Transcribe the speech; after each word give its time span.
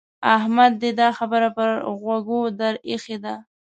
احمد 0.35 0.71
دې 0.81 0.91
دا 0.99 1.09
خبره 1.17 1.49
پر 1.57 1.69
غوږو 2.01 2.41
در 2.59 2.73
اېښې 2.87 3.17
ده. 3.23 3.35